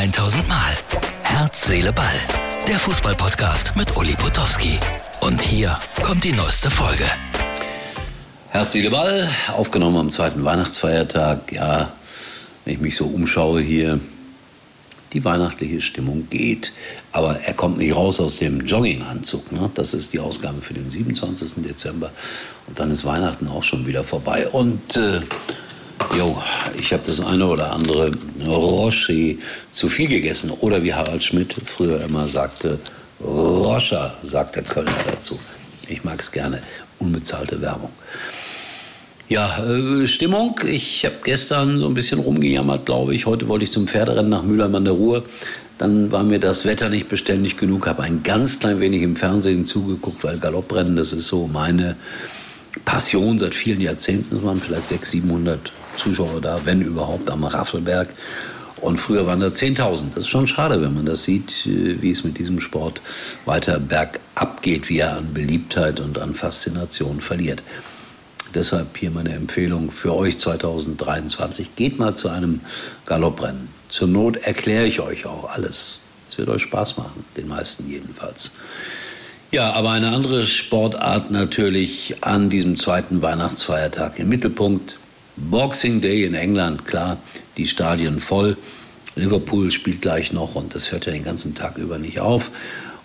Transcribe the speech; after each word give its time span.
1000 0.00 0.48
Mal. 0.48 0.72
Herz, 1.24 1.66
Seele, 1.66 1.92
Ball. 1.92 2.06
Der 2.66 2.78
Fußballpodcast 2.78 3.76
mit 3.76 3.94
Uli 3.98 4.14
Potowski. 4.14 4.78
Und 5.20 5.42
hier 5.42 5.78
kommt 6.02 6.24
die 6.24 6.32
neueste 6.32 6.70
Folge. 6.70 7.04
Herz, 8.48 8.72
Seele, 8.72 8.88
Ball, 8.88 9.28
aufgenommen 9.54 9.98
am 9.98 10.10
zweiten 10.10 10.42
Weihnachtsfeiertag. 10.42 11.52
Ja, 11.52 11.92
wenn 12.64 12.74
ich 12.76 12.80
mich 12.80 12.96
so 12.96 13.04
umschaue 13.08 13.60
hier, 13.60 14.00
die 15.12 15.22
weihnachtliche 15.22 15.82
Stimmung 15.82 16.28
geht. 16.30 16.72
Aber 17.12 17.38
er 17.40 17.52
kommt 17.52 17.76
nicht 17.76 17.94
raus 17.94 18.20
aus 18.20 18.38
dem 18.38 18.64
Jogginganzug. 18.64 19.52
Ne? 19.52 19.70
Das 19.74 19.92
ist 19.92 20.14
die 20.14 20.18
Ausgabe 20.18 20.62
für 20.62 20.72
den 20.72 20.88
27. 20.88 21.62
Dezember. 21.62 22.10
Und 22.68 22.78
dann 22.78 22.90
ist 22.90 23.04
Weihnachten 23.04 23.48
auch 23.48 23.64
schon 23.64 23.86
wieder 23.86 24.02
vorbei. 24.02 24.48
Und 24.48 24.96
äh, 24.96 25.20
jo, 26.16 26.42
ich 26.78 26.92
habe 26.92 27.02
das 27.06 27.20
eine 27.20 27.46
oder 27.46 27.72
andere 27.72 28.10
Roche 28.46 29.38
zu 29.70 29.88
viel 29.88 30.08
gegessen. 30.08 30.50
Oder 30.50 30.82
wie 30.82 30.94
Harald 30.94 31.22
Schmidt 31.22 31.54
früher 31.64 32.00
immer 32.00 32.28
sagte, 32.28 32.78
Roscher, 33.22 34.14
sagt 34.22 34.56
der 34.56 34.62
Kölner 34.62 34.92
dazu. 35.10 35.38
Ich 35.88 36.04
mag 36.04 36.20
es 36.20 36.32
gerne. 36.32 36.60
Unbezahlte 36.98 37.60
Werbung. 37.60 37.90
Ja, 39.28 39.64
äh, 39.64 40.06
Stimmung. 40.06 40.58
Ich 40.66 41.04
habe 41.04 41.16
gestern 41.22 41.78
so 41.78 41.86
ein 41.86 41.94
bisschen 41.94 42.18
rumgejammert, 42.18 42.86
glaube 42.86 43.14
ich. 43.14 43.26
Heute 43.26 43.48
wollte 43.48 43.64
ich 43.64 43.70
zum 43.70 43.86
Pferderennen 43.86 44.30
nach 44.30 44.42
Mülheim 44.42 44.74
an 44.74 44.84
der 44.84 44.94
Ruhr. 44.94 45.24
Dann 45.78 46.10
war 46.12 46.24
mir 46.24 46.40
das 46.40 46.64
Wetter 46.64 46.88
nicht 46.88 47.08
beständig 47.08 47.56
genug, 47.56 47.86
habe 47.86 48.02
ein 48.02 48.22
ganz 48.22 48.58
klein 48.58 48.80
wenig 48.80 49.00
im 49.02 49.16
Fernsehen 49.16 49.64
zugeguckt, 49.64 50.24
weil 50.24 50.38
Galopprennen, 50.38 50.96
das 50.96 51.14
ist 51.14 51.26
so 51.26 51.46
meine 51.46 51.96
Passion 52.84 53.38
seit 53.38 53.54
vielen 53.54 53.80
Jahrzehnten. 53.80 54.36
Es 54.36 54.42
waren 54.42 54.60
vielleicht 54.60 54.88
600, 54.88 55.08
700 55.08 55.72
Zuschauer 56.00 56.40
da, 56.40 56.58
wenn 56.64 56.82
überhaupt, 56.82 57.30
am 57.30 57.44
Raffelberg. 57.44 58.08
Und 58.80 58.98
früher 58.98 59.26
waren 59.26 59.40
da 59.40 59.48
10.000. 59.48 60.14
Das 60.14 60.24
ist 60.24 60.28
schon 60.28 60.46
schade, 60.46 60.80
wenn 60.80 60.94
man 60.94 61.04
das 61.04 61.24
sieht, 61.24 61.66
äh, 61.66 62.00
wie 62.00 62.10
es 62.10 62.24
mit 62.24 62.38
diesem 62.38 62.60
Sport 62.60 63.00
weiter 63.44 63.78
bergab 63.78 64.62
geht, 64.62 64.88
wie 64.88 64.98
er 64.98 65.16
an 65.16 65.34
Beliebtheit 65.34 66.00
und 66.00 66.18
an 66.18 66.34
Faszination 66.34 67.20
verliert. 67.20 67.62
Deshalb 68.54 68.96
hier 68.96 69.10
meine 69.10 69.32
Empfehlung 69.32 69.92
für 69.92 70.14
euch 70.14 70.38
2023. 70.38 71.76
Geht 71.76 71.98
mal 71.98 72.14
zu 72.14 72.28
einem 72.28 72.60
Galopprennen. 73.06 73.68
Zur 73.88 74.08
Not 74.08 74.38
erkläre 74.38 74.86
ich 74.86 75.00
euch 75.00 75.26
auch 75.26 75.50
alles. 75.50 76.00
Es 76.28 76.38
wird 76.38 76.48
euch 76.48 76.62
Spaß 76.62 76.96
machen, 76.96 77.24
den 77.36 77.48
meisten 77.48 77.88
jedenfalls. 77.88 78.52
Ja, 79.52 79.72
aber 79.72 79.90
eine 79.90 80.10
andere 80.10 80.46
Sportart 80.46 81.32
natürlich 81.32 82.22
an 82.22 82.50
diesem 82.50 82.76
zweiten 82.76 83.20
Weihnachtsfeiertag 83.20 84.18
im 84.20 84.28
Mittelpunkt. 84.28 84.99
Boxing 85.48 86.00
Day 86.00 86.24
in 86.24 86.34
England, 86.34 86.86
klar, 86.86 87.18
die 87.56 87.66
Stadien 87.66 88.20
voll. 88.20 88.56
Liverpool 89.16 89.70
spielt 89.70 90.02
gleich 90.02 90.32
noch 90.32 90.54
und 90.54 90.74
das 90.74 90.92
hört 90.92 91.06
ja 91.06 91.12
den 91.12 91.24
ganzen 91.24 91.54
Tag 91.54 91.78
über 91.78 91.98
nicht 91.98 92.20
auf. 92.20 92.50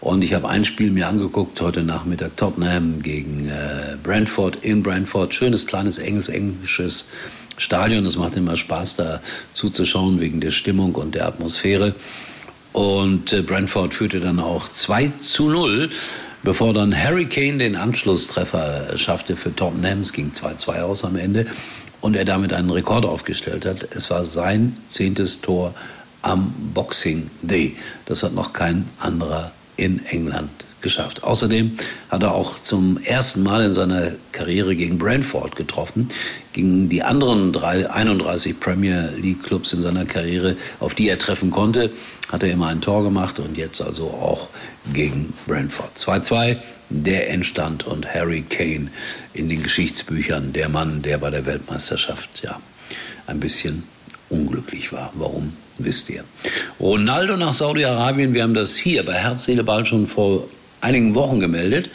Und 0.01 0.23
ich 0.23 0.33
habe 0.33 0.47
ein 0.49 0.65
Spiel 0.65 0.91
mir 0.91 1.07
angeguckt, 1.07 1.59
heute 1.61 1.81
Nachmittag 1.81 2.37
Tottenham 2.37 3.01
gegen 3.01 3.49
äh, 3.49 3.95
Brentford 4.03 4.57
in 4.61 4.83
Brentford. 4.83 5.33
Schönes, 5.33 5.65
kleines, 5.65 5.97
enges, 5.97 6.29
englisches 6.29 7.09
Stadion. 7.57 8.05
Es 8.05 8.17
macht 8.17 8.35
immer 8.35 8.55
Spaß, 8.55 8.97
da 8.97 9.21
zuzuschauen 9.53 10.19
wegen 10.19 10.41
der 10.41 10.51
Stimmung 10.51 10.93
und 10.93 11.15
der 11.15 11.25
Atmosphäre. 11.25 11.95
Und 12.71 13.33
äh, 13.33 13.41
Brentford 13.41 13.93
führte 13.93 14.19
dann 14.19 14.39
auch 14.39 14.69
2 14.69 15.13
zu 15.19 15.49
0, 15.49 15.89
bevor 16.43 16.73
dann 16.73 16.95
Harry 16.95 17.25
Kane 17.25 17.57
den 17.57 17.75
Anschlusstreffer 17.75 18.97
schaffte 18.97 19.35
für 19.35 19.55
Tottenham. 19.55 20.01
Es 20.01 20.13
ging 20.13 20.31
2-2 20.31 20.81
aus 20.81 21.03
am 21.03 21.15
Ende. 21.15 21.47
Und 22.05 22.15
er 22.15 22.23
damit 22.23 22.53
einen 22.53 22.69
Rekord 22.69 23.03
aufgestellt 23.03 23.65
hat. 23.65 23.87
Es 23.95 24.11
war 24.11 24.23
sein 24.25 24.77
zehntes 24.87 25.41
Tor 25.41 25.73
am 26.21 26.53
Boxing 26.71 27.31
Day. 27.41 27.77
Das 28.05 28.21
hat 28.21 28.33
noch 28.33 28.53
kein 28.53 28.87
anderer 28.99 29.51
in 29.75 30.05
England 30.05 30.51
geschafft. 30.85 31.23
Außerdem 31.23 31.77
hat 32.09 32.23
er 32.23 32.33
auch 32.33 32.59
zum 32.59 32.97
ersten 33.03 33.43
Mal 33.43 33.65
in 33.65 33.73
seiner 33.73 34.11
Karriere 34.31 34.75
gegen 34.75 34.97
Brentford 34.97 35.55
getroffen. 35.57 36.09
Gegen 36.53 36.87
die 36.87 37.03
anderen 37.03 37.51
drei, 37.51 37.89
31 37.89 38.59
Premier 38.59 39.09
League 39.21 39.43
Clubs 39.43 39.73
in 39.73 39.81
seiner 39.81 40.05
Karriere, 40.05 40.55
auf 40.79 40.93
die 40.93 41.09
er 41.09 41.17
treffen 41.17 41.51
konnte, 41.51 41.89
hat 42.31 42.43
er 42.43 42.51
immer 42.51 42.67
ein 42.67 42.81
Tor 42.81 43.03
gemacht 43.03 43.39
und 43.39 43.57
jetzt 43.57 43.81
also 43.81 44.05
auch 44.05 44.47
gegen 44.93 45.33
Brentford. 45.47 45.97
2-2 45.97 46.57
der 46.89 47.31
entstand 47.31 47.87
und 47.87 48.13
Harry 48.13 48.43
Kane 48.47 48.91
in 49.33 49.49
den 49.49 49.63
Geschichtsbüchern 49.63 50.53
der 50.53 50.69
Mann, 50.69 51.01
der 51.01 51.17
bei 51.17 51.31
der 51.31 51.47
Weltmeisterschaft 51.47 52.43
ja 52.43 52.61
ein 53.25 53.39
bisschen 53.39 53.83
unglücklich 54.29 54.93
war. 54.93 55.11
Warum? 55.15 55.53
Wisst 55.77 56.09
ihr. 56.09 56.23
Ronaldo 56.79 57.35
nach 57.35 57.51
Saudi-Arabien, 57.51 58.33
wir 58.33 58.43
haben 58.43 58.53
das 58.53 58.77
hier 58.77 59.03
bei 59.03 59.13
Herz, 59.13 59.45
Seele, 59.45 59.63
Ball 59.63 59.85
schon 59.85 60.07
vor 60.07 60.47
einigen 60.85 61.15
Wochen 61.15 61.39
gemeldet. 61.39 61.89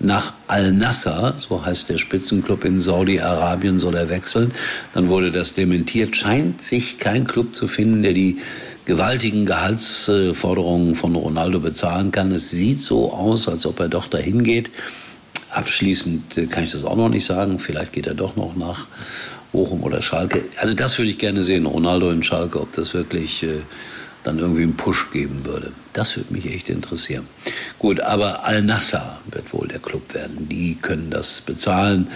Nach 0.00 0.34
Al-Nassr, 0.48 1.34
so 1.46 1.64
heißt 1.64 1.88
der 1.88 1.98
Spitzenclub 1.98 2.64
in 2.64 2.78
Saudi-Arabien, 2.78 3.78
soll 3.78 3.96
er 3.96 4.08
wechseln. 4.08 4.52
Dann 4.92 5.08
wurde 5.08 5.32
das 5.32 5.54
dementiert. 5.54 6.16
Scheint 6.16 6.62
sich 6.62 6.98
kein 6.98 7.26
Club 7.26 7.54
zu 7.54 7.68
finden, 7.68 8.02
der 8.02 8.12
die 8.12 8.38
gewaltigen 8.84 9.46
Gehaltsforderungen 9.46 10.94
von 10.94 11.14
Ronaldo 11.14 11.60
bezahlen 11.60 12.12
kann. 12.12 12.32
Es 12.32 12.50
sieht 12.50 12.82
so 12.82 13.12
aus, 13.12 13.48
als 13.48 13.66
ob 13.66 13.80
er 13.80 13.88
doch 13.88 14.06
dahin 14.06 14.44
geht. 14.44 14.70
Abschließend 15.50 16.50
kann 16.50 16.64
ich 16.64 16.72
das 16.72 16.84
auch 16.84 16.96
noch 16.96 17.08
nicht 17.08 17.24
sagen. 17.24 17.58
Vielleicht 17.58 17.92
geht 17.92 18.06
er 18.06 18.14
doch 18.14 18.36
noch 18.36 18.54
nach 18.56 18.86
Bochum 19.52 19.82
oder 19.82 20.02
Schalke. 20.02 20.44
Also 20.60 20.74
das 20.74 20.98
würde 20.98 21.12
ich 21.12 21.18
gerne 21.18 21.42
sehen, 21.44 21.64
Ronaldo 21.64 22.10
in 22.10 22.22
Schalke, 22.22 22.60
ob 22.60 22.72
das 22.72 22.92
wirklich 22.92 23.44
äh, 23.44 23.60
dann 24.24 24.38
irgendwie 24.38 24.62
einen 24.62 24.76
Push 24.76 25.10
geben 25.12 25.44
würde. 25.44 25.72
Das 25.92 26.16
würde 26.16 26.32
mich 26.32 26.46
echt 26.46 26.68
interessieren. 26.68 27.28
Gut, 27.78 28.00
aber 28.00 28.44
Al-Nassr 28.44 29.20
wird 29.30 29.52
wohl 29.52 29.68
der 29.68 29.78
Club 29.78 30.12
werden. 30.14 30.48
Die 30.48 30.76
können 30.76 31.10
das 31.10 31.40
bezahlen. 31.40 32.08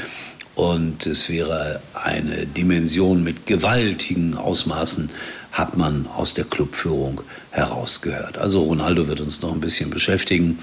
Und 0.54 1.06
es 1.06 1.28
wäre 1.28 1.80
eine 1.94 2.46
Dimension 2.46 3.22
mit 3.22 3.46
gewaltigen 3.46 4.36
Ausmaßen, 4.36 5.08
hat 5.52 5.76
man 5.76 6.08
aus 6.08 6.34
der 6.34 6.44
Clubführung 6.44 7.20
herausgehört. 7.52 8.38
Also 8.38 8.64
Ronaldo 8.64 9.06
wird 9.06 9.20
uns 9.20 9.40
noch 9.40 9.52
ein 9.52 9.60
bisschen 9.60 9.90
beschäftigen. 9.90 10.58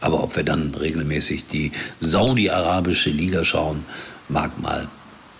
Aber 0.00 0.22
ob 0.22 0.34
wir 0.36 0.42
dann 0.42 0.74
regelmäßig 0.74 1.46
die 1.46 1.72
saudi-arabische 2.00 3.10
Liga 3.10 3.44
schauen, 3.44 3.84
mag 4.28 4.60
mal 4.60 4.88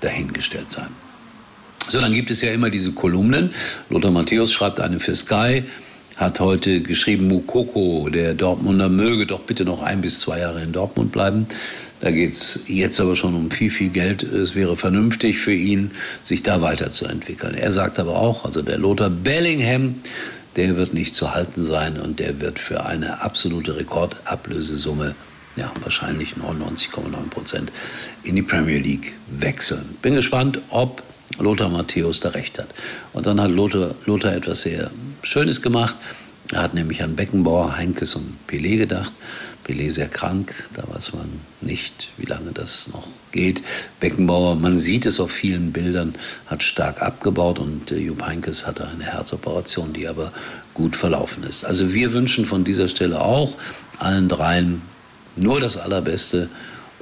dahingestellt 0.00 0.70
sein. 0.70 0.88
So, 1.88 2.00
dann 2.00 2.12
gibt 2.12 2.30
es 2.30 2.42
ja 2.42 2.50
immer 2.50 2.70
diese 2.70 2.92
Kolumnen. 2.92 3.50
Lothar 3.91 4.10
Matthäus 4.10 4.52
schreibt 4.52 4.80
eine 4.80 4.98
für 4.98 5.14
Sky, 5.14 5.62
hat 6.16 6.41
heute 6.41 6.80
geschrieben, 6.80 7.28
Mukoko, 7.28 8.08
der 8.08 8.34
Dortmunder, 8.34 8.88
möge 8.88 9.26
doch 9.26 9.41
bitte 9.41 9.64
noch 9.64 9.82
ein 9.82 10.00
bis 10.00 10.20
zwei 10.20 10.41
Jahre 10.41 10.62
in 10.62 10.72
Dortmund 10.72 11.12
bleiben. 11.12 11.47
Da 12.00 12.10
geht 12.10 12.32
es 12.32 12.60
jetzt 12.66 13.00
aber 13.00 13.14
schon 13.14 13.34
um 13.34 13.50
viel, 13.50 13.70
viel 13.70 13.91
Geld. 13.91 14.22
Es 14.22 14.54
wäre 14.54 14.76
vernünftig 14.76 15.38
für 15.38 15.54
ihn, 15.54 15.92
sich 16.22 16.42
da 16.42 16.60
weiterzuentwickeln. 16.60 17.54
Er 17.54 17.72
sagt 17.72 17.98
aber 17.98 18.16
auch, 18.16 18.44
also 18.44 18.62
der 18.62 18.78
Lothar 18.78 19.08
Bellingham, 19.08 19.94
der 20.56 20.76
wird 20.76 20.92
nicht 20.92 21.14
zu 21.14 21.34
halten 21.34 21.62
sein 21.62 22.00
und 22.00 22.18
der 22.18 22.41
wird 22.41 22.58
für 22.58 22.84
eine 22.84 23.22
absolute 23.22 23.76
Rekordablösesumme 23.76 25.14
ja, 25.56 25.72
wahrscheinlich 25.82 26.34
99,9 26.34 27.30
Prozent 27.30 27.72
in 28.24 28.36
die 28.36 28.42
Premier 28.42 28.78
League 28.78 29.14
wechseln. 29.30 29.97
Bin 30.03 30.14
gespannt, 30.14 30.60
ob 30.68 31.03
Lothar 31.38 31.69
Matthäus 31.69 32.20
da 32.20 32.31
recht 32.31 32.59
hat. 32.59 32.69
Und 33.12 33.26
dann 33.26 33.41
hat 33.41 33.50
Lothar, 33.50 33.94
Lothar 34.06 34.34
etwas 34.34 34.62
sehr 34.62 34.91
Schönes 35.22 35.62
gemacht. 35.62 35.97
Er 36.53 36.62
hat 36.62 36.75
nämlich 36.75 37.03
an 37.03 37.16
Beckenbauer, 37.16 37.76
Heinkes 37.76 38.14
und 38.14 38.37
Pelé 38.48 38.78
gedacht. 38.78 39.12
Pelé 39.66 39.91
sehr 39.91 40.06
krank, 40.06 40.69
da 40.75 40.84
weiß 40.94 41.15
man 41.15 41.28
nicht, 41.60 42.12
wie 42.19 42.26
lange 42.26 42.53
das 42.53 42.88
noch 42.92 43.09
geht. 43.32 43.62
Beckenbauer, 43.98 44.54
man 44.54 44.78
sieht 44.78 45.06
es 45.06 45.19
auf 45.19 45.32
vielen 45.32 45.72
Bildern, 45.72 46.15
hat 46.47 46.62
stark 46.62 47.03
abgebaut 47.03 47.59
und 47.59 47.91
äh, 47.91 47.98
Jupp 47.98 48.22
Heinkes 48.22 48.65
hatte 48.65 48.86
eine 48.86 49.04
Herzoperation, 49.04 49.92
die 49.92 50.06
aber 50.06 50.33
gut 50.72 50.95
verlaufen 50.95 51.42
ist. 51.42 51.65
Also 51.65 51.92
wir 51.92 52.12
wünschen 52.12 52.47
von 52.47 52.62
dieser 52.62 52.86
Stelle 52.86 53.21
auch 53.21 53.56
allen 53.98 54.28
dreien 54.28 54.83
nur 55.34 55.59
das 55.59 55.77
Allerbeste 55.77 56.48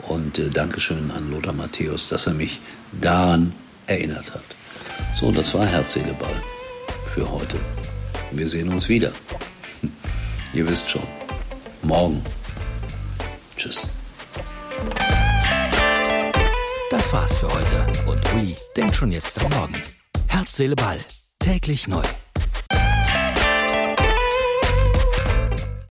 und 0.08 0.38
äh, 0.38 0.48
Dankeschön 0.48 1.10
an 1.10 1.30
Lothar 1.30 1.52
Matthäus, 1.52 2.08
dass 2.08 2.26
er 2.26 2.34
mich 2.34 2.60
daran 2.92 3.52
erinnert 3.86 4.32
hat. 4.34 4.44
So, 5.14 5.30
das 5.30 5.54
war 5.54 5.66
Herz, 5.66 5.94
Ball 5.94 6.42
für 7.14 7.30
heute. 7.30 7.58
Wir 8.32 8.48
sehen 8.48 8.68
uns 8.68 8.88
wieder. 8.88 9.12
Ihr 10.52 10.68
wisst 10.68 10.90
schon. 10.90 11.02
Morgen. 11.82 12.22
Tschüss. 13.56 13.88
Das 16.90 17.12
war's 17.12 17.38
für 17.38 17.52
heute. 17.52 17.86
Und 18.06 18.34
Uli 18.34 18.56
denkt 18.76 18.96
schon 18.96 19.12
jetzt 19.12 19.40
am 19.40 19.50
Morgen. 19.50 19.80
Herz, 20.28 20.56
Seele, 20.56 20.74
Ball. 20.74 20.98
Täglich 21.38 21.86
neu. 21.86 22.02